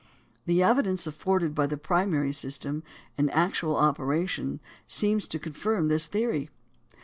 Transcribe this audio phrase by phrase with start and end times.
[0.47, 2.81] The evidence afforded by the primary system
[3.19, 6.49] in actual operation seems to confirm this theory.